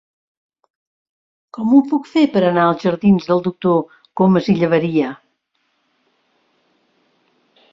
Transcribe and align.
Com 1.57 1.75
ho 1.75 1.81
puc 1.91 2.09
fer 2.13 2.23
per 2.37 2.41
anar 2.47 2.63
als 2.69 2.85
jardins 2.87 3.29
del 3.33 3.43
Doctor 3.49 4.01
Comas 4.23 4.49
i 4.55 4.57
Llaberia? 4.61 5.13